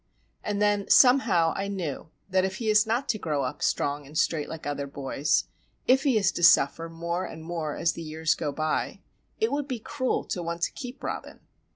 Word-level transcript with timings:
And 0.43 0.59
then 0.59 0.89
somehow 0.89 1.53
I 1.55 1.67
knew 1.67 2.09
that 2.27 2.43
if 2.43 2.55
he 2.55 2.71
is 2.71 2.87
not 2.87 3.07
to 3.09 3.19
grow 3.19 3.43
up 3.43 3.61
strong 3.61 4.07
and 4.07 4.17
straight 4.17 4.49
like 4.49 4.65
other 4.65 4.87
boys, 4.87 5.43
if 5.85 6.01
he 6.05 6.17
is 6.17 6.31
to 6.31 6.41
suffer 6.43 6.89
more 6.89 7.23
and 7.23 7.43
more 7.43 7.75
as 7.77 7.91
the 7.93 8.01
years 8.01 8.33
go 8.33 8.51
by, 8.51 9.01
it 9.39 9.51
would 9.51 9.67
be 9.67 9.77
cruel 9.79 10.23
to 10.23 10.41
want 10.41 10.63
to 10.63 10.71
keep 10.71 11.03
Robin. 11.03 11.41